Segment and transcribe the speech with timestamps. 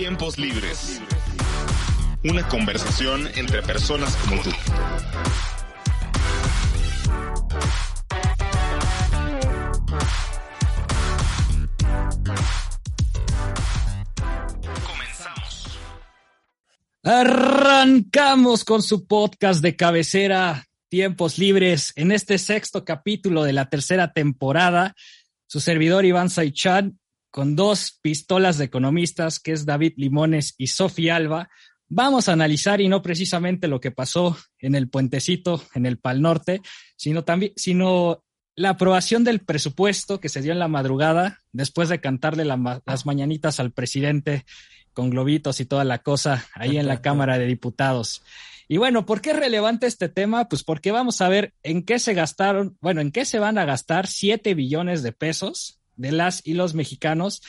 [0.00, 0.98] Tiempos libres.
[2.24, 4.50] Una conversación entre personas como tú.
[14.86, 15.78] Comenzamos.
[17.02, 24.14] Arrancamos con su podcast de cabecera, Tiempos Libres, en este sexto capítulo de la tercera
[24.14, 24.94] temporada.
[25.46, 26.99] Su servidor Iván Saichan,
[27.30, 31.48] con dos pistolas de economistas, que es David Limones y Sofía Alba,
[31.88, 36.22] vamos a analizar y no precisamente lo que pasó en el puentecito, en el Pal
[36.22, 36.62] Norte,
[36.96, 38.24] sino también, sino
[38.56, 43.06] la aprobación del presupuesto que se dio en la madrugada después de cantarle la, las
[43.06, 44.44] mañanitas al presidente
[44.92, 48.22] con globitos y toda la cosa ahí en la Cámara de Diputados.
[48.68, 50.48] Y bueno, ¿por qué es relevante este tema?
[50.48, 53.64] Pues porque vamos a ver en qué se gastaron, bueno, en qué se van a
[53.64, 57.42] gastar 7 billones de pesos de las y los mexicanos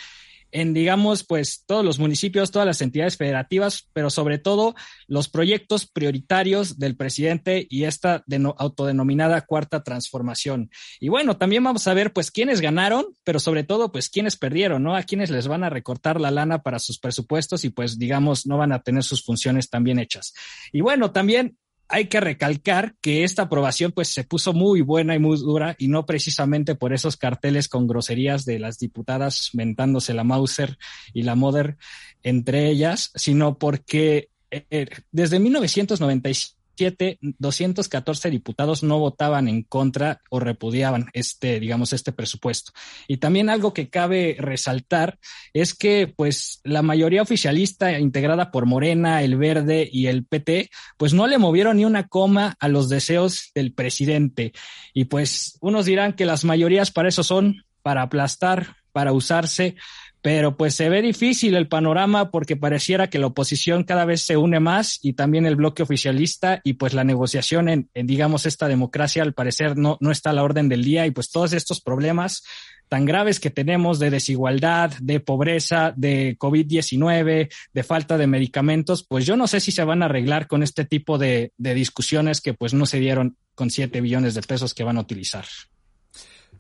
[0.52, 4.76] en, digamos, pues todos los municipios, todas las entidades federativas, pero sobre todo
[5.08, 8.24] los proyectos prioritarios del presidente y esta
[8.58, 10.70] autodenominada cuarta transformación.
[11.00, 14.84] Y bueno, también vamos a ver, pues, quiénes ganaron, pero sobre todo, pues, quiénes perdieron,
[14.84, 14.96] ¿no?
[14.96, 18.58] A quiénes les van a recortar la lana para sus presupuestos y, pues, digamos, no
[18.58, 20.34] van a tener sus funciones tan bien hechas.
[20.72, 21.58] Y bueno, también
[21.92, 25.90] hay que recalcar que esta aprobación pues se puso muy buena y muy dura y
[25.90, 30.78] no precisamente por esos carteles con groserías de las diputadas mentándose la Mauser
[31.14, 31.78] y la Mother
[32.24, 40.40] entre ellas, sino porque eh, eh desde 1997 214 diputados no votaban en contra o
[40.40, 42.72] repudiaban este, digamos, este presupuesto.
[43.08, 45.20] Y también algo que cabe resaltar
[45.54, 51.14] es que, pues, la mayoría oficialista integrada por Morena, el Verde y el PT, pues
[51.14, 54.54] no le movieron ni una coma a los deseos del presidente.
[54.94, 59.76] Y pues, unos dirán que las mayorías para eso son, para aplastar, para usarse,
[60.22, 64.38] pero pues se ve difícil el panorama porque pareciera que la oposición cada vez se
[64.38, 69.24] une más y también el bloque oficialista y pues la negociación en, digamos, esta democracia
[69.24, 72.44] al parecer no, no está a la orden del día y pues todos estos problemas
[72.88, 79.26] tan graves que tenemos de desigualdad, de pobreza, de COVID-19, de falta de medicamentos, pues
[79.26, 82.54] yo no sé si se van a arreglar con este tipo de, de discusiones que
[82.54, 85.46] pues no se dieron con siete billones de pesos que van a utilizar.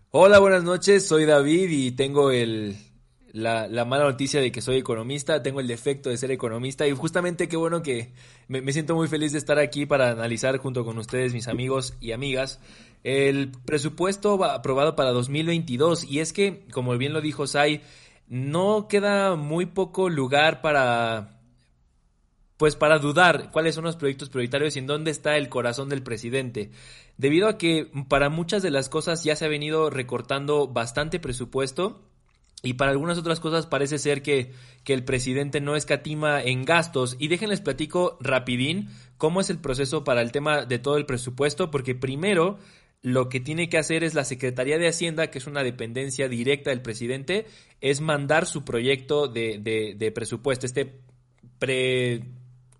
[0.09, 2.77] Hola, buenas noches, soy David y tengo el,
[3.33, 6.91] la, la, mala noticia de que soy economista, tengo el defecto de ser economista y
[6.91, 8.13] justamente qué bueno que
[8.47, 11.95] me, me, siento muy feliz de estar aquí para analizar junto con ustedes, mis amigos
[11.99, 12.59] y amigas,
[13.03, 17.81] el presupuesto aprobado para 2022 y es que, como bien lo dijo Sai,
[18.27, 21.41] no queda muy poco lugar para
[22.61, 26.03] pues para dudar cuáles son los proyectos prioritarios y en dónde está el corazón del
[26.03, 26.69] presidente.
[27.17, 32.03] Debido a que para muchas de las cosas ya se ha venido recortando bastante presupuesto,
[32.63, 34.51] y para algunas otras cosas parece ser que,
[34.83, 37.15] que, el presidente no escatima en gastos.
[37.19, 41.71] Y déjenles platico rapidín cómo es el proceso para el tema de todo el presupuesto,
[41.71, 42.59] porque primero
[43.01, 46.69] lo que tiene que hacer es la Secretaría de Hacienda, que es una dependencia directa
[46.69, 47.47] del presidente,
[47.81, 50.99] es mandar su proyecto de, de, de presupuesto, este
[51.57, 52.23] pre...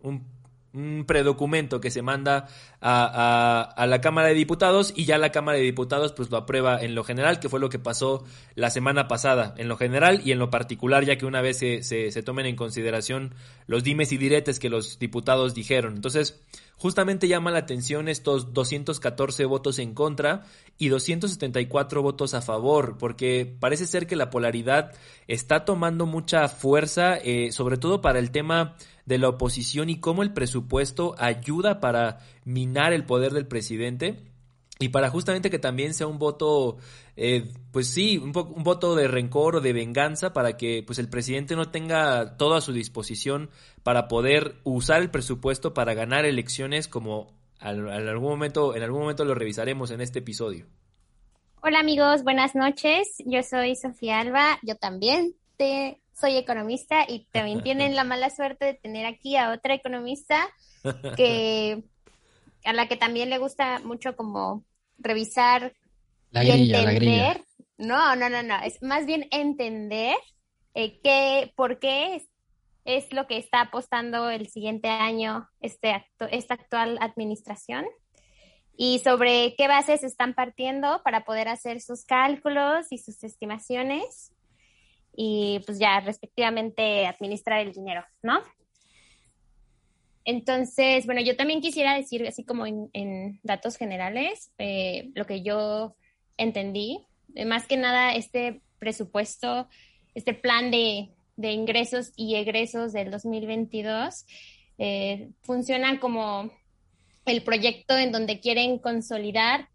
[0.02, 0.25] Un,
[0.74, 2.48] un predocumento que se manda
[2.80, 6.82] a, a, la Cámara de Diputados y ya la Cámara de Diputados pues lo aprueba
[6.82, 8.24] en lo general, que fue lo que pasó
[8.56, 11.84] la semana pasada, en lo general y en lo particular, ya que una vez se,
[11.84, 13.36] se, se tomen en consideración
[13.68, 15.96] los dimes y diretes que los diputados dijeron.
[15.96, 16.42] Entonces,
[16.81, 20.46] justamente llama la atención estos 214 votos en contra
[20.80, 24.92] y 274 votos a favor, porque parece ser que la polaridad
[25.28, 30.24] está tomando mucha fuerza, eh, sobre todo para el tema de la oposición y cómo
[30.24, 34.31] el presupuesto ayuda para minar el poder del presidente
[34.81, 36.78] y para justamente que también sea un voto,
[37.16, 41.10] eh, pues sí, un, un, voto de rencor o de venganza para que pues el
[41.10, 43.50] presidente no tenga todo a su disposición
[43.83, 49.24] para poder usar el presupuesto para ganar elecciones como en algún momento, en algún momento
[49.24, 50.66] lo revisaremos en este episodio.
[51.62, 53.07] Hola amigos, buenas noches.
[53.25, 54.57] Yo soy Sofía Alba.
[54.63, 59.51] Yo también te soy economista y también tienen la mala suerte de tener aquí a
[59.51, 60.50] otra economista
[61.16, 61.83] que
[62.63, 64.63] a la que también le gusta mucho como
[65.01, 65.74] revisar
[66.30, 67.44] la y entender.
[67.77, 67.86] La.
[67.86, 70.15] No, no, no, no, es más bien entender
[70.75, 72.30] eh, qué, por qué es,
[72.86, 77.86] es, lo que está apostando el siguiente año este esta actual administración
[78.77, 84.33] y sobre qué bases están partiendo para poder hacer sus cálculos y sus estimaciones
[85.13, 88.42] y pues ya respectivamente administrar el dinero, ¿no?
[90.23, 95.95] Entonces, bueno, yo también quisiera decir, así como en, datos generales, eh, lo que yo
[96.38, 97.00] entendí,
[97.35, 99.68] eh, más que nada este presupuesto,
[100.13, 104.25] este plan de, ingresos y egresos del 2022,
[104.77, 106.51] eh, funciona como
[107.25, 109.69] el proyecto en donde quieren consolidar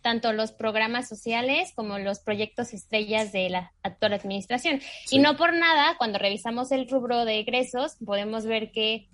[0.00, 4.80] tanto los programas sociales como los proyectos estrellas de la actual administración.
[5.10, 9.08] Y no por nada, cuando revisamos el rubro de egresos, podemos ver que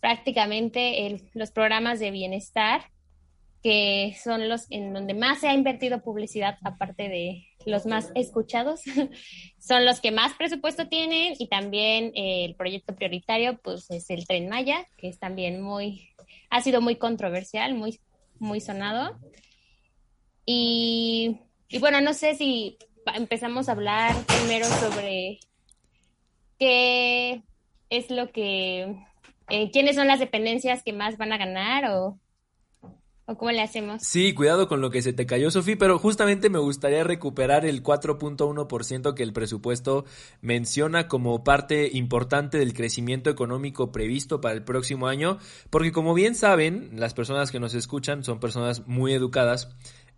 [0.00, 2.82] prácticamente los programas de bienestar,
[3.62, 8.80] que son los en donde más se ha invertido publicidad, aparte de los más escuchados,
[9.58, 14.26] son los que más presupuesto tienen y también eh, el proyecto prioritario, pues es el
[14.26, 16.08] Tren Maya, que es también muy,
[16.48, 18.00] ha sido muy controversial, muy,
[18.38, 19.18] muy sonado.
[20.46, 21.38] Y,
[21.78, 22.76] bueno, no sé si
[23.14, 25.38] empezamos a hablar primero sobre
[26.58, 27.42] qué
[27.88, 28.96] es lo que,
[29.50, 32.18] eh, quiénes son las dependencias que más van a ganar o,
[33.26, 34.02] o cómo le hacemos.
[34.02, 37.82] Sí, cuidado con lo que se te cayó, Sofía, pero justamente me gustaría recuperar el
[37.82, 40.04] 4.1% que el presupuesto
[40.40, 45.38] menciona como parte importante del crecimiento económico previsto para el próximo año,
[45.70, 49.68] porque como bien saben, las personas que nos escuchan son personas muy educadas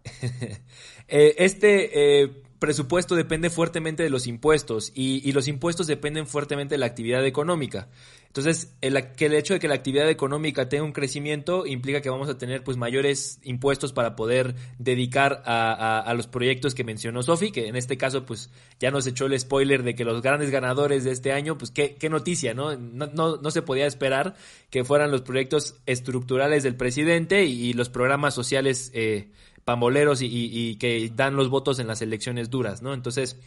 [1.08, 6.78] Eh, este eh, presupuesto depende fuertemente de los impuestos y, los impuestos dependen fuertemente de
[6.78, 7.88] la actividad económica.
[8.28, 12.08] Entonces, el, que el hecho de que la actividad económica tenga un crecimiento implica que
[12.08, 17.50] vamos a tener pues mayores impuestos para poder dedicar a, los proyectos que mencionó Sofi,
[17.50, 18.48] que en este caso pues
[18.78, 21.96] ya nos echó el spoiler de que los grandes ganadores de este año, pues qué,
[21.96, 22.76] qué noticia, ¿no?
[22.76, 23.38] ¿no?
[23.38, 24.36] No, se podía esperar
[24.70, 29.30] que fueran los proyectos estructurales del presidente y, los programas sociales eh,
[29.64, 32.94] pamboleros y, que dan los votos en las elecciones duras, ¿no?
[32.94, 33.38] Entonces,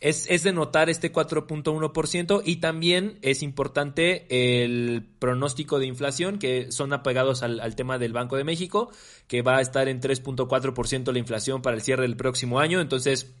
[0.00, 6.72] es, es de notar este 4.1% y también es importante el pronóstico de inflación, que
[6.72, 8.90] son apegados al, al tema del Banco de México,
[9.28, 12.80] que va a estar en 3.4% la inflación para el cierre del próximo año.
[12.80, 13.34] Entonces,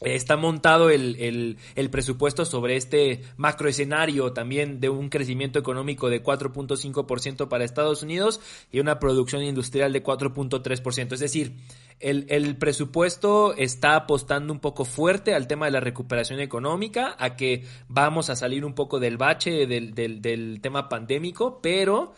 [0.00, 7.48] Está montado el, el, presupuesto sobre este macroescenario también de un crecimiento económico de 4.5%
[7.48, 8.40] para Estados Unidos
[8.72, 11.12] y una producción industrial de 4.3%.
[11.12, 11.56] Es decir,
[11.98, 17.36] el, el, presupuesto está apostando un poco fuerte al tema de la recuperación económica, a
[17.36, 22.14] que vamos a salir un poco del bache del, del, del tema pandémico, pero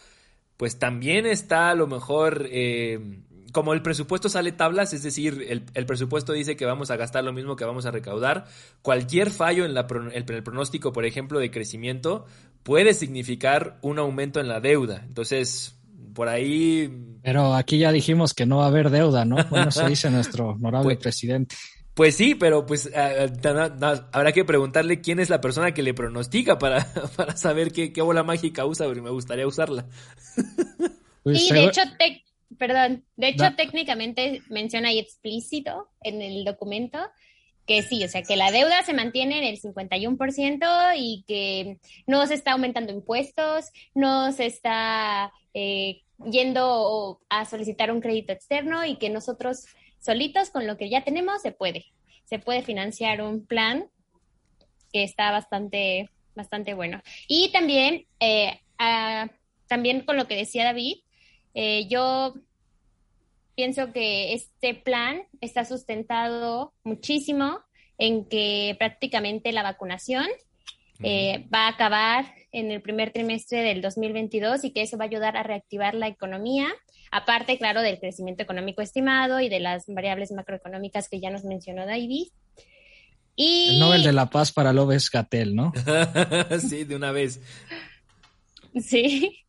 [0.57, 2.47] pues también está a lo mejor...
[2.49, 7.23] Eh, como el presupuesto sale tablas, es decir, el, presupuesto dice que vamos a gastar
[7.23, 8.47] lo mismo que vamos a recaudar,
[8.81, 12.25] cualquier fallo en, la, el, pronóstico, por ejemplo, de crecimiento,
[12.63, 15.03] puede significar un aumento en la deuda.
[15.07, 15.79] Entonces,
[16.15, 16.91] por ahí...
[17.23, 19.37] Pero aquí ya dijimos que no va a haber deuda, ¿no?
[19.51, 21.55] Bueno, se dice nuestro honorable pues, presidente.
[21.95, 26.87] Pues sí, pero pues habrá que preguntarle quién es la persona que le pronostica para,
[27.17, 29.87] para saber qué, qué bola mágica usa, porque me gustaría usarla.
[31.23, 32.25] Pues sí, de hecho, te,
[32.59, 36.99] Perdón, de hecho técnicamente menciona ahí explícito en el documento
[37.67, 42.27] que sí, o sea, que la deuda se mantiene en el 51% y que no
[42.27, 48.97] se está aumentando impuestos, no se está eh, yendo a solicitar un crédito externo y
[48.97, 49.67] que nosotros
[50.01, 51.87] solitos con lo que ya tenemos se puede,
[52.25, 53.89] se puede financiar un plan
[54.93, 57.01] que está bastante, bastante bueno.
[57.29, 58.61] Y también, eh,
[59.69, 60.99] también con lo que decía David,
[61.55, 62.35] eh, yo
[63.55, 67.61] pienso que este plan está sustentado muchísimo
[67.99, 70.27] en que prácticamente la vacunación
[71.03, 75.09] eh, va a acabar en el primer trimestre del 2022 y que eso va a
[75.09, 76.69] ayudar a reactivar la economía,
[77.11, 81.87] aparte, claro, del crecimiento económico estimado y de las variables macroeconómicas que ya nos mencionó
[81.87, 82.29] David.
[83.35, 83.71] Y...
[83.71, 85.73] El Nobel de la Paz para López Gatel, ¿no?
[86.61, 87.41] sí, de una vez.
[88.81, 89.45] Sí.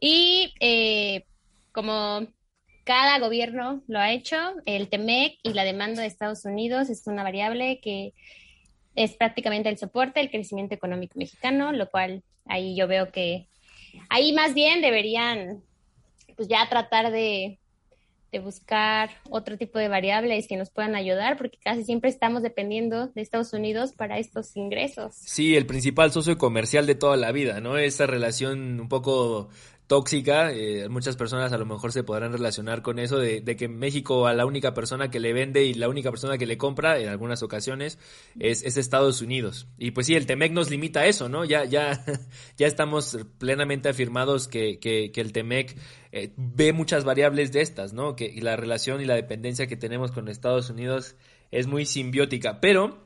[0.00, 1.24] Y eh,
[1.72, 2.28] como
[2.84, 4.36] cada gobierno lo ha hecho,
[4.66, 8.12] el TEMEC y la demanda de Estados Unidos es una variable que
[8.94, 13.48] es prácticamente el soporte del crecimiento económico mexicano, lo cual ahí yo veo que
[14.10, 15.62] ahí más bien deberían
[16.36, 17.58] pues ya tratar de,
[18.34, 23.06] de buscar otro tipo de variables que nos puedan ayudar, porque casi siempre estamos dependiendo
[23.06, 25.14] de Estados Unidos para estos ingresos.
[25.14, 27.78] Sí, el principal socio comercial de toda la vida, ¿no?
[27.78, 29.50] Esa relación un poco
[29.86, 30.52] tóxica.
[30.52, 34.34] Eh, muchas personas a lo mejor se podrán relacionar con eso de, que México a
[34.34, 37.42] la única persona que le vende y la única persona que le compra en algunas
[37.42, 37.98] ocasiones
[38.38, 39.68] es, Estados Unidos.
[39.78, 41.44] Y pues sí, el Temec nos limita a eso, ¿no?
[41.44, 42.04] Ya, ya,
[42.56, 45.76] ya estamos plenamente afirmados que, que, que el Temec
[46.12, 48.16] eh, ve muchas variables de estas, ¿no?
[48.16, 51.16] Que la relación y la dependencia que tenemos con Estados Unidos
[51.50, 52.60] es muy simbiótica.
[52.60, 53.03] Pero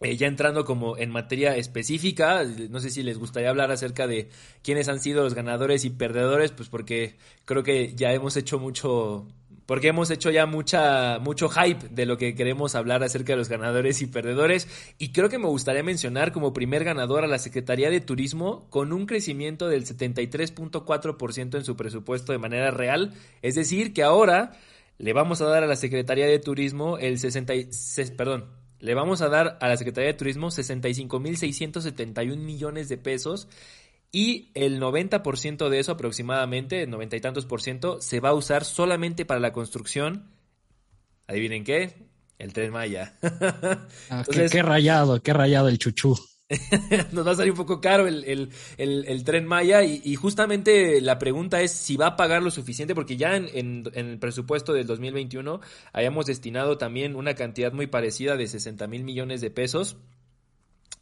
[0.00, 4.28] eh, ya entrando como en materia específica, no sé si les gustaría hablar acerca de
[4.62, 9.26] quiénes han sido los ganadores y perdedores, pues porque creo que ya hemos hecho mucho,
[9.66, 13.48] porque hemos hecho ya mucha, mucho hype de lo que queremos hablar acerca de los
[13.48, 14.68] ganadores y perdedores.
[14.98, 18.92] Y creo que me gustaría mencionar como primer ganador a la Secretaría de Turismo con
[18.92, 23.14] un crecimiento del 73.4% en su presupuesto de manera real.
[23.42, 24.52] Es decir, que ahora
[24.98, 29.30] le vamos a dar a la Secretaría de Turismo el 66, perdón, le vamos a
[29.30, 33.48] dar a la Secretaría de Turismo 65.671 millones de pesos
[34.12, 38.34] y el 90% de eso aproximadamente, el 90 y tantos por ciento, se va a
[38.34, 40.28] usar solamente para la construcción.
[41.26, 41.94] Adivinen qué,
[42.38, 43.14] el tren Maya.
[44.10, 46.18] Ah, qué, rayado, qué rayado el chuchú.
[47.12, 51.72] nos va a salir un poco caro el, tren Maya y, justamente la pregunta es
[51.72, 55.60] si va a pagar lo suficiente porque ya en, el presupuesto del 2021
[55.92, 59.96] hayamos destinado también una cantidad muy parecida de 60 mil millones de pesos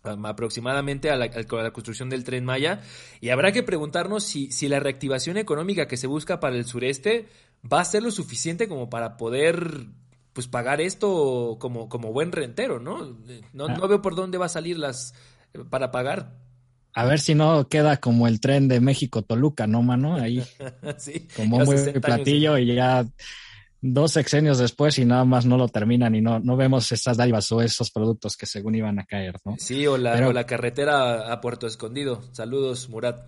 [0.04, 2.80] aproximadamente a la, construcción del tren Maya.
[3.20, 7.28] Y habrá que preguntarnos si, si la reactivación económica que se busca para el sureste
[7.72, 9.86] va a ser lo suficiente como para poder
[10.32, 13.18] pues pagar esto como, como buen rentero, ¿no?
[13.52, 15.14] No, no veo por dónde va a salir las,
[15.70, 16.36] para pagar.
[16.94, 20.14] A ver si no queda como el tren de México-Toluca, ¿no, mano?
[20.14, 20.42] Ahí.
[20.98, 23.06] sí, como muy platillo y ya
[23.80, 27.50] dos sexenios después y nada más no lo terminan y no, no vemos esas dádivas
[27.50, 29.56] o esos productos que según iban a caer, ¿no?
[29.58, 32.22] Sí, o la, o la carretera a Puerto Escondido.
[32.32, 33.20] Saludos, Murat.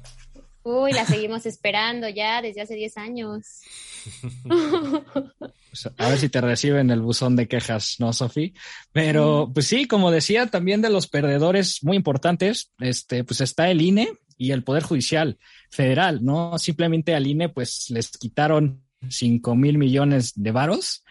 [0.65, 3.61] Uy, la seguimos esperando ya desde hace 10 años.
[5.75, 8.55] Pues, a ver si te reciben el buzón de quejas, ¿no, Sofi?
[8.93, 13.83] Pero, pues sí, como decía, también de los perdedores muy importantes, este, pues está el
[13.83, 15.37] INE y el Poder Judicial
[15.71, 16.61] Federal, ¿no?
[16.61, 21.03] Simplemente al INE, pues les quitaron 5 mil millones de varos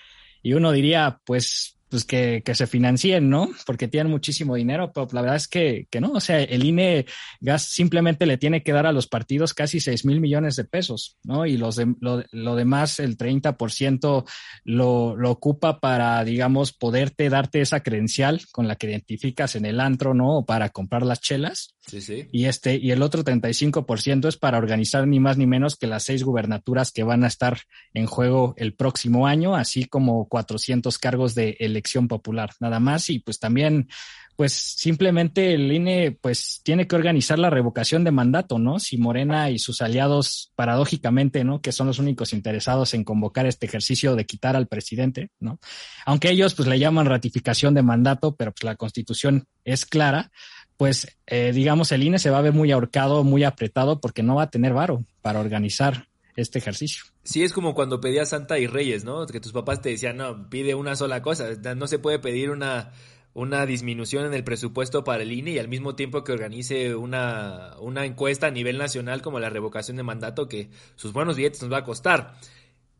[0.42, 3.52] y uno diría, pues pues que, que, se financien, ¿no?
[3.68, 7.06] Porque tienen muchísimo dinero, pero la verdad es que, que no, o sea, el INE
[7.40, 11.20] gas simplemente le tiene que dar a los partidos casi 6 mil millones de pesos,
[11.24, 11.46] ¿no?
[11.46, 14.26] Y los de, lo, lo, demás, el 30%
[14.64, 19.80] lo, lo ocupa para, digamos, poderte darte esa credencial con la que identificas en el
[19.80, 20.40] antro, ¿no?
[20.40, 21.76] O para comprar las chelas.
[21.86, 22.28] Sí, sí.
[22.32, 26.02] Y este, y el otro 35% es para organizar ni más ni menos que las
[26.02, 27.60] seis gubernaturas que van a estar
[27.94, 33.10] en juego el próximo año, así como 400 cargos de elección popular, nada más.
[33.10, 33.90] Y pues también,
[34.36, 38.80] pues simplemente el INE, pues tiene que organizar la revocación de mandato, ¿no?
[38.80, 41.62] Si Morena y sus aliados, paradójicamente, ¿no?
[41.62, 45.60] Que son los únicos interesados en convocar este ejercicio de quitar al presidente, ¿no?
[46.06, 50.32] Aunque ellos, pues le llaman ratificación de mandato, pero pues la constitución es clara
[50.76, 54.36] pues eh, digamos el INE se va a ver muy ahorcado, muy apretado porque no
[54.36, 57.04] va a tener varo para organizar este ejercicio.
[57.24, 59.26] Sí, es como cuando pedías Santa y Reyes, ¿no?
[59.26, 62.92] Que tus papás te decían, no, pide una sola cosa, no se puede pedir una,
[63.34, 67.76] una disminución en el presupuesto para el INE y al mismo tiempo que organice una,
[67.80, 71.72] una encuesta a nivel nacional como la revocación de mandato que sus buenos billetes nos
[71.72, 72.36] va a costar.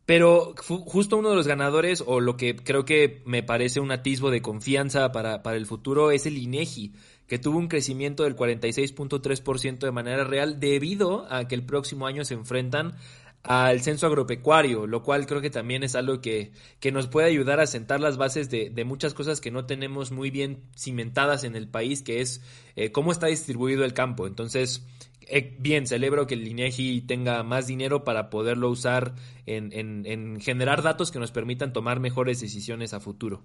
[0.06, 4.32] Pero justo uno de los ganadores, o lo que creo que me parece un atisbo
[4.32, 6.94] de confianza para, para el futuro, es el INEGI
[7.28, 12.26] que tuvo un crecimiento del 46.3% de manera real debido a que el próximo año
[12.26, 12.96] se enfrentan
[13.44, 17.60] al censo agropecuario, lo cual creo que también es algo que, que nos puede ayudar
[17.60, 21.58] a sentar las bases de, de, muchas cosas que no tenemos muy bien cimentadas en
[21.58, 22.42] el país, que es
[22.78, 24.28] eh, cómo está distribuido el campo.
[24.28, 24.86] Entonces,
[25.28, 30.40] eh, bien, celebro que el INEGI tenga más dinero para poderlo usar en, en, en
[30.40, 33.44] generar datos que nos permitan tomar mejores decisiones a futuro.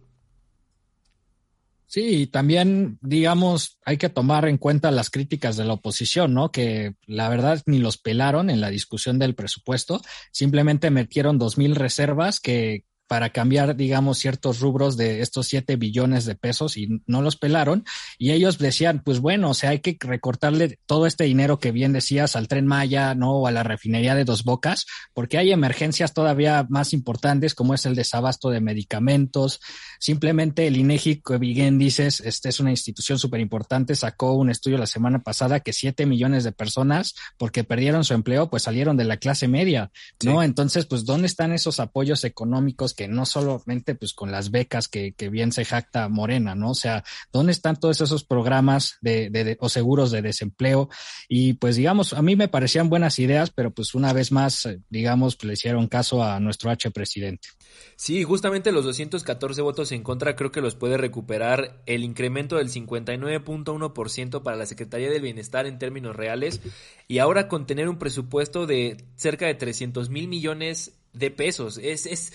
[1.91, 6.53] Sí, y también, digamos, hay que tomar en cuenta las críticas de la oposición, ¿no?
[6.53, 11.75] Que la verdad ni los pelaron en la discusión del presupuesto, simplemente metieron dos mil
[11.75, 17.23] reservas que para cambiar, digamos, ciertos rubros de estos 7 billones de pesos y no
[17.23, 17.85] los pelaron.
[18.19, 21.93] Y ellos decían, pues bueno, o sea, hay que recortarle todo este dinero que bien
[21.93, 23.33] decías al tren Maya, ¿no?
[23.33, 27.87] O a la refinería de Dos Bocas, porque hay emergencias todavía más importantes como es
[27.87, 29.61] el desabasto de medicamentos.
[29.99, 34.77] Simplemente el INEGI, que bien dices, este es una institución súper importante, sacó un estudio
[34.77, 39.05] la semana pasada que 7 millones de personas, porque perdieron su empleo, pues salieron de
[39.05, 39.91] la clase media,
[40.23, 40.43] ¿no?
[40.43, 45.13] Entonces, pues, ¿dónde están esos apoyos económicos que no solamente, pues, con las becas que,
[45.13, 46.73] que bien se jacta Morena, ¿no?
[46.73, 50.89] O sea, ¿dónde están todos esos programas de, de, o seguros de desempleo?
[51.29, 54.81] Y pues, digamos, a mí me parecían buenas ideas, pero pues una vez más, eh,
[54.91, 57.47] digamos, le hicieron caso a nuestro H presidente.
[57.95, 62.69] Sí, justamente los 214 votos en contra creo que los puede recuperar el incremento del
[62.69, 66.61] 59.1% para la Secretaría del Bienestar en términos reales
[67.07, 71.79] y ahora con tener un presupuesto de cerca de 300 mil millones de pesos.
[71.79, 72.33] Es, es,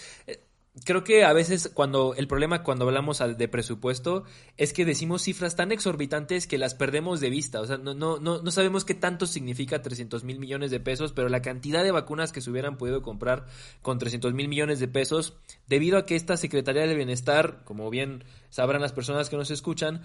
[0.86, 4.24] creo que a veces cuando el problema cuando hablamos de presupuesto
[4.58, 7.62] es que decimos cifras tan exorbitantes que las perdemos de vista.
[7.62, 11.14] O sea, no, no, no, no sabemos qué tanto significa 300 mil millones de pesos,
[11.14, 13.46] pero la cantidad de vacunas que se hubieran podido comprar
[13.82, 15.36] con 300 mil millones de pesos,
[15.68, 20.02] debido a que esta Secretaría de Bienestar, como bien sabrán las personas que nos escuchan,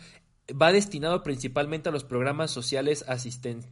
[0.51, 3.71] va destinado principalmente a los programas sociales asistentes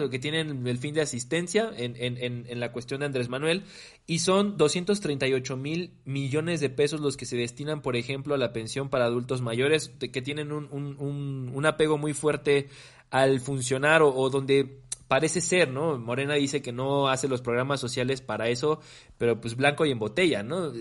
[0.00, 3.64] o que tienen el fin de asistencia en, en, en, la cuestión de Andrés Manuel
[4.06, 8.52] y son 238 mil millones de pesos los que se destinan, por ejemplo, a la
[8.52, 12.68] pensión para adultos mayores que tienen un, un, un, apego muy fuerte
[13.10, 15.98] al funcionar o, o donde parece ser, ¿no?
[15.98, 18.80] Morena dice que no hace los programas sociales para eso,
[19.18, 20.72] pero pues blanco y en botella, ¿no?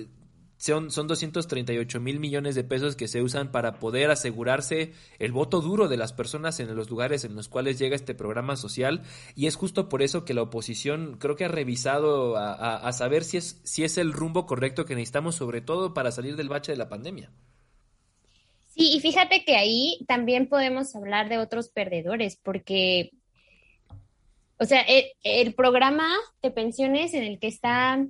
[0.66, 5.62] Son, son 238 mil millones de pesos que se usan para poder asegurarse el voto
[5.62, 9.04] duro de las personas en los lugares en los cuales llega este programa social
[9.36, 13.38] y es justo por eso que la oposición creo que ha revisado a, saber si
[13.38, 16.80] es, si es el rumbo correcto que necesitamos sobre todo para salir del bache de
[16.80, 17.32] la pandemia.
[18.70, 23.12] Sí, y fíjate que ahí también podemos hablar de otros perdedores porque
[24.58, 26.10] o sea, el, el, programa
[26.42, 28.04] de pensiones en el que está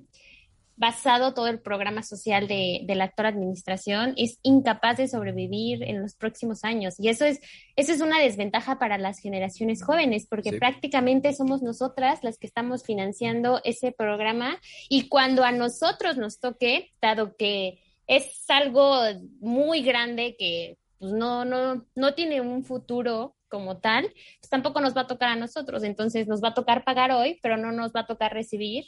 [0.78, 6.02] basado todo el programa social de, de, la actual administración, es incapaz de sobrevivir en
[6.02, 6.96] los próximos años.
[7.00, 7.40] Y eso es,
[7.76, 10.60] eso es una desventaja para las generaciones jóvenes, porque sí.
[10.60, 14.60] prácticamente somos nosotras las que estamos financiando ese programa.
[14.90, 19.02] Y cuando a nosotros nos toque, dado que es algo
[19.40, 24.96] muy grande que pues, no, no, no tiene un futuro como tal, pues tampoco nos
[24.96, 25.84] va a tocar a nosotros.
[25.84, 28.86] Entonces nos va a tocar pagar hoy, pero no nos va a tocar recibir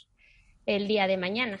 [0.68, 1.60] el día de mañana.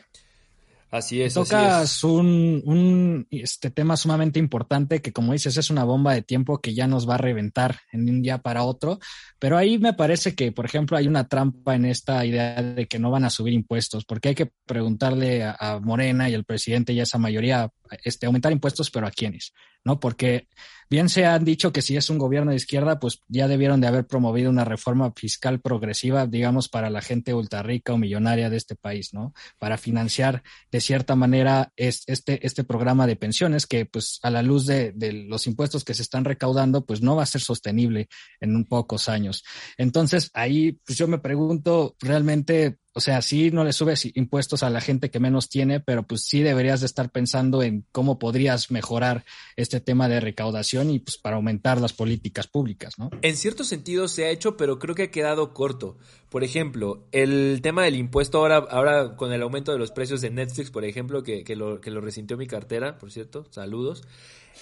[0.90, 1.34] Así es.
[1.34, 2.04] Tocas así es.
[2.04, 6.72] un, un este tema sumamente importante que, como dices, es una bomba de tiempo que
[6.72, 8.98] ya nos va a reventar en un día para otro.
[9.38, 12.98] Pero ahí me parece que, por ejemplo, hay una trampa en esta idea de que
[12.98, 16.94] no van a subir impuestos, porque hay que preguntarle a, a Morena y al presidente
[16.94, 17.70] y a esa mayoría,
[18.02, 19.52] este, aumentar impuestos, pero a quiénes,
[19.88, 19.98] ¿no?
[20.00, 20.48] Porque
[20.90, 23.86] bien se han dicho que si es un gobierno de izquierda, pues ya debieron de
[23.86, 28.58] haber promovido una reforma fiscal progresiva, digamos, para la gente ultra rica o millonaria de
[28.58, 29.32] este país, ¿no?
[29.58, 34.42] Para financiar de cierta manera es, este, este programa de pensiones que, pues, a la
[34.42, 38.08] luz de, de, los impuestos que se están recaudando, pues no va a ser sostenible
[38.42, 39.42] en un pocos años.
[39.78, 44.70] Entonces, ahí, pues yo me pregunto, realmente, o sea, sí no le subes impuestos a
[44.70, 48.72] la gente que menos tiene, pero pues sí deberías de estar pensando en cómo podrías
[48.72, 53.10] mejorar este tema de recaudación y pues para aumentar las políticas públicas, ¿no?
[53.22, 55.96] En cierto sentido se ha hecho, pero creo que ha quedado corto.
[56.28, 60.30] Por ejemplo, el tema del impuesto ahora, ahora con el aumento de los precios de
[60.30, 64.02] Netflix, por ejemplo, que, que, lo, que lo resintió mi cartera, por cierto, saludos.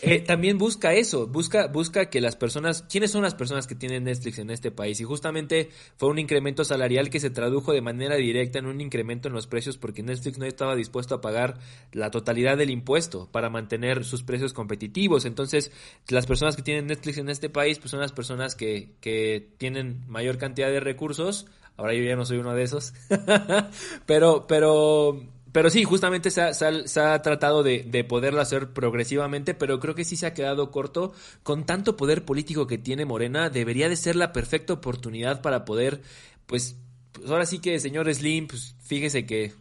[0.03, 4.05] Eh, también busca eso, busca, busca que las personas, ¿quiénes son las personas que tienen
[4.05, 5.01] Netflix en este país?
[5.01, 9.29] Y justamente fue un incremento salarial que se tradujo de manera directa en un incremento
[9.29, 11.59] en los precios porque Netflix no estaba dispuesto a pagar
[11.93, 15.25] la totalidad del impuesto para mantener sus precios competitivos.
[15.25, 15.73] Entonces,
[16.09, 20.05] las personas que tienen Netflix en este país, pues son las personas que, que tienen
[20.09, 21.47] mayor cantidad de recursos.
[21.79, 22.93] Ahora yo ya no soy uno de esos.
[24.07, 25.23] pero, pero
[25.57, 29.95] pero sí, justamente se ha, se ha, tratado de, de, poderlo hacer progresivamente, pero creo
[29.95, 31.14] que sí se ha quedado corto.
[31.42, 36.03] Con tanto poder político que tiene Morena, debería de ser la perfecta oportunidad para poder,
[36.45, 36.77] pues,
[37.12, 39.55] pues ahora sí que, señor Slim, pues fíjese que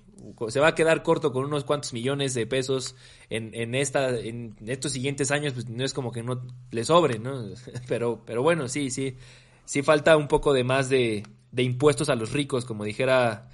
[0.50, 2.98] se va a quedar corto con unos cuantos millones de pesos
[3.30, 7.20] en, en esta en estos siguientes años pues no es como que no le sobre
[7.20, 7.46] no
[7.88, 9.16] pero pero bueno sí sí
[9.66, 11.24] sí falta un poco de más de
[11.56, 13.50] impuestos a los ricos como dijera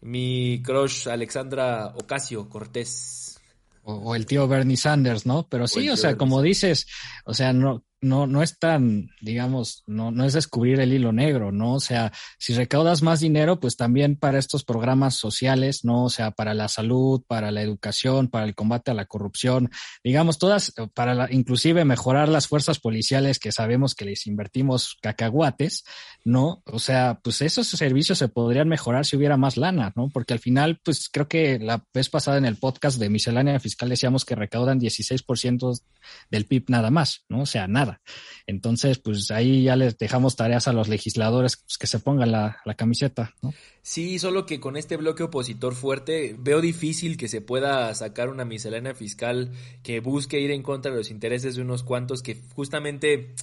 [0.00, 3.40] mi crush Alexandra Ocasio Cortés.
[3.82, 5.46] O, o, el tío Bernie Sanders, ¿no?
[5.48, 6.86] Pero sí, o, o sea, como dices,
[7.24, 11.52] o sea, no, no, no es tan, digamos, no, no es descubrir el hilo negro,
[11.52, 11.74] ¿no?
[11.74, 16.04] O sea, si recaudas más dinero, pues también para estos programas sociales, ¿no?
[16.04, 19.70] O sea, para la salud, para la educación, para el combate a la corrupción,
[20.02, 25.84] digamos, todas, para la, inclusive mejorar las fuerzas policiales que sabemos que les invertimos cacahuates,
[26.24, 26.62] ¿no?
[26.66, 30.08] O sea, pues esos servicios se podrían mejorar si hubiera más lana, ¿no?
[30.08, 33.88] Porque al final, pues creo que la vez pasada en el podcast de miscelánea fiscal
[33.88, 35.82] decíamos que recaudan 16%
[36.30, 37.42] del PIB nada más, ¿no?
[37.42, 37.89] O sea, nada.
[38.46, 42.58] Entonces, pues ahí ya les dejamos tareas a los legisladores pues, que se pongan la,
[42.64, 43.52] la camiseta, ¿no?
[43.82, 48.44] Sí, solo que con este bloque opositor fuerte veo difícil que se pueda sacar una
[48.44, 53.34] miscelánea fiscal que busque ir en contra de los intereses de unos cuantos que justamente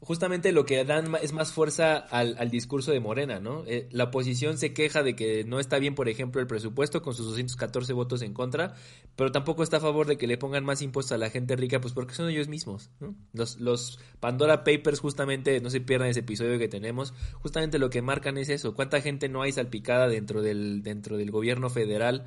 [0.00, 3.64] justamente lo que dan es más fuerza al, al discurso de Morena, ¿no?
[3.66, 7.14] Eh, la oposición se queja de que no está bien, por ejemplo, el presupuesto con
[7.14, 8.74] sus 214 votos en contra,
[9.14, 11.80] pero tampoco está a favor de que le pongan más impuestos a la gente rica,
[11.80, 13.14] pues porque son ellos mismos, ¿no?
[13.34, 18.00] Los, los Pandora Papers justamente, no se pierdan ese episodio que tenemos, justamente lo que
[18.00, 22.24] marcan es eso, cuánta gente no hay salpicada dentro del, dentro del gobierno federal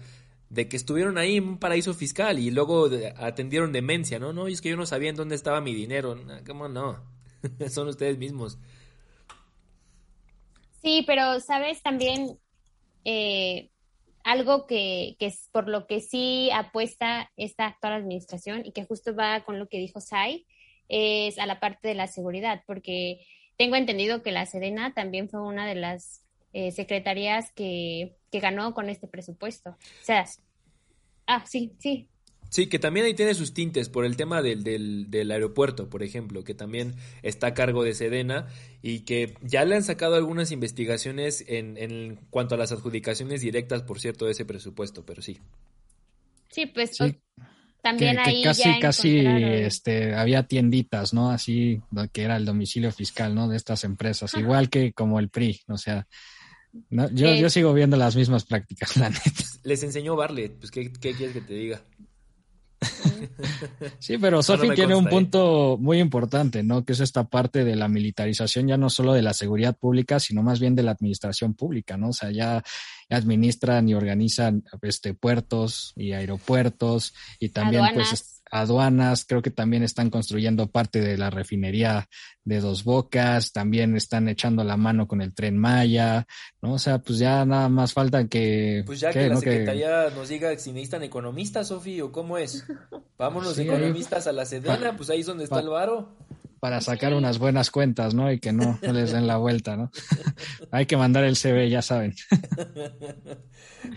[0.50, 4.34] de que estuvieron ahí en un paraíso fiscal y luego atendieron demencia, ¿no?
[4.34, 7.13] No, es que yo no sabía en dónde estaba mi dinero, ¿cómo no?
[7.70, 8.58] son ustedes mismos.
[10.82, 12.38] Sí, pero sabes también
[13.06, 13.70] eh,
[14.24, 19.16] algo que, que, es por lo que sí apuesta esta actual administración y que justo
[19.16, 20.46] va con lo que dijo Sai,
[20.90, 23.26] es a la parte de la seguridad, porque
[23.58, 28.74] tengo entendido que la Sedena también fue una de las eh, secretarías que, que ganó
[28.74, 29.72] con este presupuesto.
[29.72, 30.26] O sea,
[31.28, 32.10] ah, sí, sí,
[32.54, 36.04] Sí, que también ahí tiene sus tintes por el tema del, del, del, aeropuerto, por
[36.04, 38.46] ejemplo, que también está a cargo de Sedena
[38.84, 43.82] y que ya le han sacado algunas investigaciones en, en cuanto a las adjudicaciones directas,
[43.82, 45.40] por cierto, de ese presupuesto, pero sí.
[46.52, 47.20] Sí, pues sí.
[47.82, 51.32] también que, ahí que casi, casi este, había tienditas, ¿no?
[51.32, 53.48] Así, que era el domicilio fiscal, ¿no?
[53.48, 54.44] De estas empresas, Ajá.
[54.44, 56.06] igual que como el PRI, o sea,
[56.92, 59.32] no, yo, eh, yo sigo viendo las mismas prácticas, la neta.
[59.64, 61.84] Les enseñó Barlet, pues, ¿qué, qué quieres que te diga?
[64.00, 66.86] Sí, pero Sofi no tiene un punto muy importante, ¿no?
[66.86, 70.44] Que es esta parte de la militarización ya no solo de la seguridad pública, sino
[70.44, 72.10] más bien de la administración pública, ¿no?
[72.10, 72.64] O sea, ya
[73.10, 78.10] administran y organizan este puertos y aeropuertos y también Aduanas.
[78.10, 82.08] pues aduanas, creo que también están construyendo parte de la refinería
[82.44, 86.28] de Dos Bocas, también están echando la mano con el tren Maya,
[86.62, 86.74] ¿no?
[86.74, 88.84] O sea, pues ya nada más falta que...
[88.86, 89.40] Pues ya ¿qué, que la no?
[89.40, 92.64] secretaría nos diga si necesitan economistas, Sofi, o cómo es.
[93.18, 96.16] Vámonos Sí, economistas a la Sedena, pues ahí es donde está pa- el varo.
[96.60, 98.32] para sacar unas buenas cuentas, ¿no?
[98.32, 99.90] Y que no, no les den la vuelta, ¿no?
[100.72, 102.14] Hay que mandar el CV, ya saben.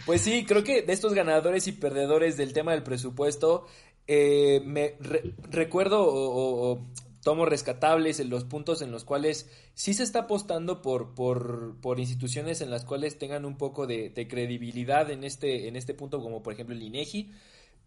[0.04, 3.66] Pues sí, creo que de estos ganadores y perdedores del tema del presupuesto,
[4.06, 6.78] eh, me re- recuerdo o,
[7.22, 11.98] tomo rescatables en los puntos en los cuales sí se está apostando por, por, por
[11.98, 16.22] instituciones en las cuales tengan un poco de, de credibilidad en este, en este punto,
[16.22, 17.32] como por ejemplo el INEGI.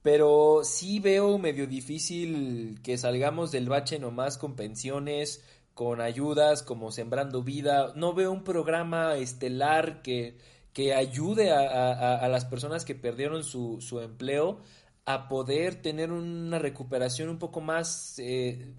[0.02, 6.92] Pero sí veo medio difícil que salgamos del bache nomás con pensiones, con ayudas, como
[6.92, 7.94] Sembrando Vida.
[7.96, 10.38] No veo un programa estelar que,
[10.74, 14.60] que ayude a, a- a las personas que perdieron su, su empleo
[15.10, 18.76] a poder tener una recuperación un poco más, eh,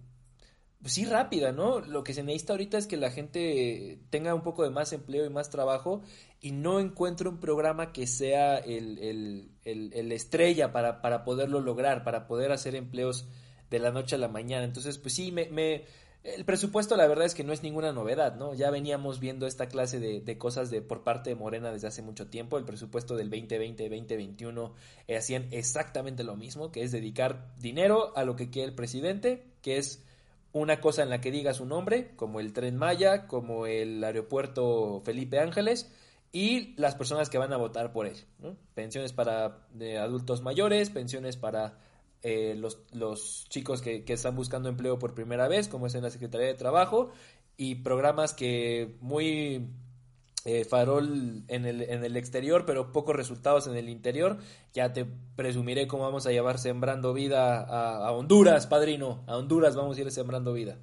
[0.80, 1.80] pues sí, rápida, ¿no?
[1.80, 5.26] Lo que se necesita ahorita es que la gente tenga un poco de más empleo
[5.26, 6.02] y más trabajo
[6.40, 11.60] y no encuentre un programa que sea el, el, el, el estrella para, para poderlo
[11.60, 13.26] lograr, para poder hacer empleos
[13.68, 14.62] de la noche a la mañana.
[14.62, 15.84] Entonces, pues sí, me, me,
[16.22, 18.52] el presupuesto la verdad es que no es ninguna novedad, ¿no?
[18.52, 22.02] Ya veníamos viendo esta clase de, de cosas de por parte de Morena desde hace
[22.02, 22.59] mucho tiempo.
[22.59, 24.72] El presupuesto del 2020-2021
[25.09, 29.44] eh, hacían exactamente lo mismo, que es dedicar dinero a lo que quiere el presidente,
[29.62, 30.04] que es
[30.52, 35.00] una cosa en la que diga su nombre, como el tren Maya, como el aeropuerto
[35.04, 35.90] Felipe Ángeles,
[36.33, 38.16] y las personas que van a votar por él.
[38.38, 38.56] ¿no?
[38.74, 41.78] Pensiones para eh, adultos mayores, pensiones para
[42.22, 46.02] eh, los, los, chicos que, que, están buscando empleo por primera vez, como es en
[46.02, 47.11] la Secretaría de Trabajo,
[47.56, 49.68] y programas que muy
[50.46, 54.38] eh, farol en el, en el exterior, pero pocos resultados en el interior.
[54.72, 55.06] Ya te
[55.37, 59.22] presumiré cómo vamos a llevar sembrando vida a, a Honduras, padrino.
[59.26, 60.78] A Honduras vamos a ir sembrando vida.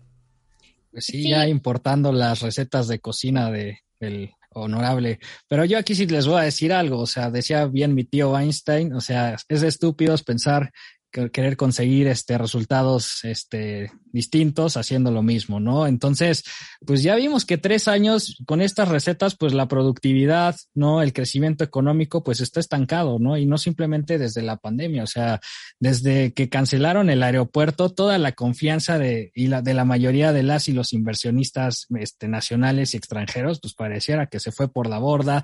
[0.91, 5.19] Pues sí, sí, ya importando las recetas de cocina de, del honorable.
[5.47, 8.37] Pero yo aquí sí les voy a decir algo, o sea, decía bien mi tío
[8.37, 10.71] Einstein, o sea, es de estúpidos pensar
[11.11, 15.87] querer conseguir este resultados este distintos haciendo lo mismo, ¿no?
[15.87, 16.43] Entonces,
[16.85, 21.01] pues ya vimos que tres años con estas recetas, pues la productividad, ¿no?
[21.01, 23.37] El crecimiento económico, pues está estancado, ¿no?
[23.37, 25.39] Y no simplemente desde la pandemia, o sea,
[25.79, 30.43] desde que cancelaron el aeropuerto, toda la confianza de, y la, de la mayoría de
[30.43, 34.99] las y los inversionistas este, nacionales y extranjeros, pues pareciera que se fue por la
[34.99, 35.43] borda.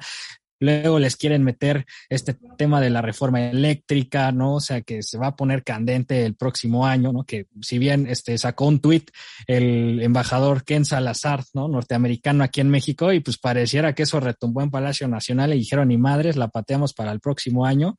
[0.64, 4.56] Luego les quieren meter este tema de la reforma eléctrica, ¿no?
[4.56, 7.26] O sea, que se va a poner candente el próximo año, ¿no?
[7.26, 9.12] Que si bien este sacó un tuit
[9.46, 11.68] el embajador Ken Salazar, ¿no?
[11.68, 15.90] Norteamericano aquí en México y pues pareciera que eso retumbó en Palacio Nacional y dijeron,
[15.90, 17.98] ni madres, la pateamos para el próximo año.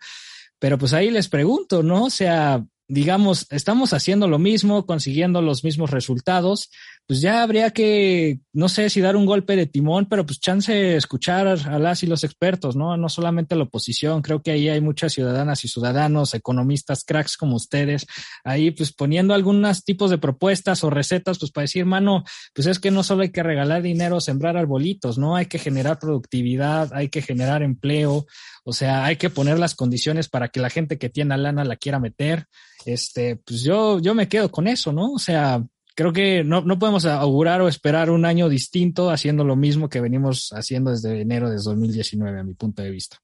[0.59, 2.05] Pero pues ahí les pregunto, ¿no?
[2.05, 6.70] O sea, digamos, estamos haciendo lo mismo, consiguiendo los mismos resultados,
[7.06, 10.96] pues ya habría que, no sé si dar un golpe de timón, pero pues chance
[10.96, 12.96] escuchar a las y los expertos, ¿no?
[12.96, 17.56] No solamente la oposición, creo que ahí hay muchas ciudadanas y ciudadanos, economistas, cracks como
[17.56, 18.06] ustedes,
[18.42, 22.78] ahí pues poniendo algunos tipos de propuestas o recetas, pues para decir, mano, pues es
[22.78, 25.36] que no solo hay que regalar dinero, sembrar arbolitos, ¿no?
[25.36, 28.26] Hay que generar productividad, hay que generar empleo,
[28.64, 31.76] o sea, hay que poner las condiciones para que la gente que tiene lana la
[31.76, 32.46] quiera meter.
[32.86, 35.12] Este, pues yo, yo me quedo con eso, ¿no?
[35.12, 35.62] O sea,
[35.94, 40.00] creo que no, no podemos augurar o esperar un año distinto haciendo lo mismo que
[40.00, 43.18] venimos haciendo desde enero de 2019, a mi punto de vista.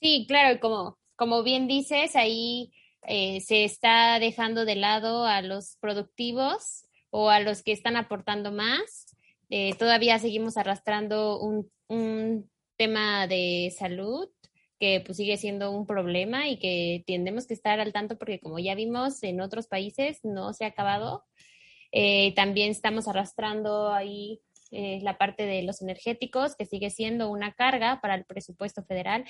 [0.00, 2.72] Sí, claro, como, como bien dices, ahí
[3.06, 8.52] eh, se está dejando de lado a los productivos o a los que están aportando
[8.52, 9.06] más.
[9.50, 14.28] Eh, todavía seguimos arrastrando un, un tema de salud
[14.84, 18.58] que pues sigue siendo un problema y que tendemos que estar al tanto porque como
[18.58, 21.24] ya vimos en otros países no se ha acabado.
[21.90, 24.42] Eh, también estamos arrastrando ahí
[24.72, 29.24] eh, la parte de los energéticos, que sigue siendo una carga para el presupuesto federal.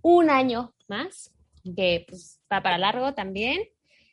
[0.00, 3.62] Un año más, que pues, va para largo también.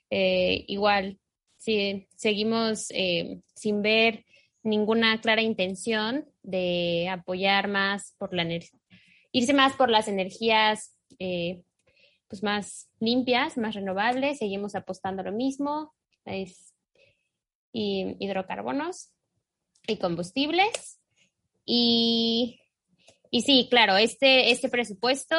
[0.10, 1.20] Eh, igual,
[1.58, 2.88] si seguimos
[3.54, 4.26] sin ver
[4.64, 8.46] ninguna clara intención de apoyar más por la
[9.32, 11.62] irse más por las energías eh,
[12.28, 16.74] pues más limpias, más renovables, seguimos apostando lo mismo, es,
[17.74, 19.12] y hidrocarbonos
[19.86, 21.02] y combustibles.
[21.66, 22.62] Y,
[23.30, 25.36] y sí, claro, este, este presupuesto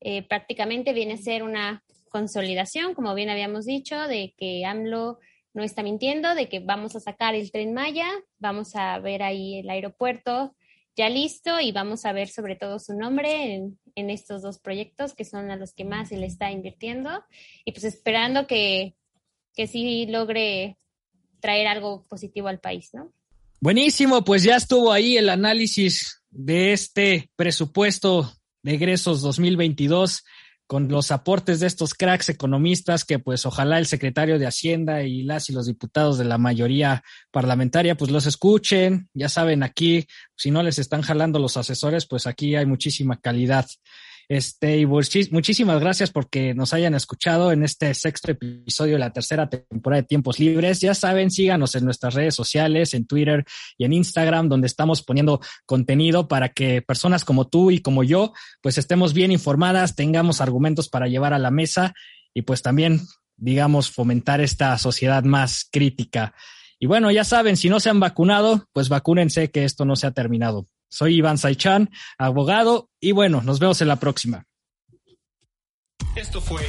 [0.00, 5.20] eh, prácticamente viene a ser una consolidación, como bien habíamos dicho, de que AMLO
[5.54, 9.60] no está mintiendo, de que vamos a sacar el tren Maya, vamos a ver ahí
[9.60, 10.56] el aeropuerto
[10.96, 15.24] ya listo y vamos a ver sobre todo su nombre en, estos dos proyectos que
[15.24, 17.10] son a los que más se le está invirtiendo
[17.64, 18.96] y pues esperando que,
[19.54, 20.78] que sí logre
[21.40, 23.12] traer algo positivo al país, ¿no?
[23.60, 30.24] Buenísimo, pues ya estuvo ahí el análisis de este presupuesto de egresos 2022
[30.70, 35.24] con los aportes de estos cracks economistas que pues ojalá el secretario de Hacienda y
[35.24, 37.02] las y los diputados de la mayoría
[37.32, 39.08] parlamentaria pues los escuchen.
[39.12, 40.06] Ya saben, aquí
[40.36, 43.66] si no les están jalando los asesores, pues aquí hay muchísima calidad.
[44.30, 49.50] Este, y muchísimas gracias porque nos hayan escuchado en este sexto episodio de la tercera
[49.50, 50.78] temporada de Tiempos Libres.
[50.78, 53.44] Ya saben, síganos en nuestras redes sociales, en Twitter
[53.76, 58.32] y en Instagram, donde estamos poniendo contenido para que personas como tú y como yo,
[58.62, 61.92] pues estemos bien informadas, tengamos argumentos para llevar a la mesa
[62.32, 63.00] y pues también,
[63.36, 66.34] digamos, fomentar esta sociedad más crítica.
[66.78, 70.06] Y bueno, ya saben, si no se han vacunado, pues vacúnense que esto no se
[70.06, 70.68] ha terminado.
[70.90, 74.44] Soy Iván Saichan, abogado, y bueno, nos vemos en la próxima.
[76.16, 76.68] Esto fue,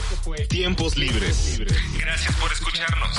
[0.50, 1.60] Tiempos Libres.
[1.98, 3.18] Gracias por escucharnos.